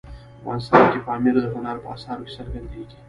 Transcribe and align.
افغانستان 0.39 0.83
کې 0.91 0.99
پامیر 1.07 1.35
د 1.43 1.47
هنر 1.53 1.75
په 1.83 1.87
اثارو 1.95 2.25
کې 2.25 2.31
څرګندېږي. 2.37 2.97